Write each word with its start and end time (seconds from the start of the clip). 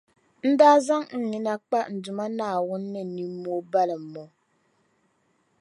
n 0.47 0.49
daa 0.59 0.77
zaŋ 0.87 1.03
n 1.19 1.21
nina 1.31 1.53
kpa 1.65 1.79
n 1.91 1.93
Duuma 2.03 2.25
Naawuni 2.37 2.87
ni 2.93 3.01
nimmoo 3.15 3.59
m-balim’ 3.65 4.13
o. 4.23 4.25